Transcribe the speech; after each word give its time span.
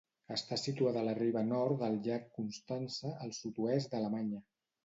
Està 0.35 0.57
situada 0.59 1.01
a 1.01 1.05
la 1.07 1.13
riba 1.19 1.43
nord 1.51 1.77
del 1.83 1.99
llac 2.09 2.25
Constança, 2.39 3.15
al 3.27 3.37
sud-oest 3.41 3.93
d'Alemanya. 3.93 4.43